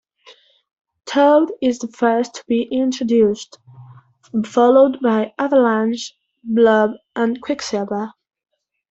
Toad 1.05 1.51
is 1.61 1.77
the 1.77 1.87
first 1.87 2.33
to 2.33 2.43
be 2.47 2.63
introduced, 2.71 3.59
followed 4.47 4.99
by 4.99 5.31
Avalanche, 5.37 6.15
Blob 6.43 6.93
and 7.15 7.39
Quicksilver. 7.39 8.11